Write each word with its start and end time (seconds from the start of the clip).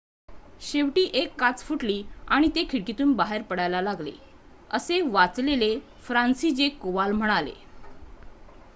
"""शेवटी 0.61 1.01
१ 1.15 1.27
काच 1.39 1.61
फुटली 1.63 2.01
आणि 2.27 2.49
ते 2.55 2.63
खिडकीतून 2.69 3.13
बाहेर 3.13 3.41
पडायला 3.41 3.81
लागले," 3.81 4.11
असे 4.71 4.99
वाचलेले 5.01 5.77
फ्रांसिजेक 6.03 6.79
कोवाल 6.79 7.11
म्हणाले. 7.11 7.53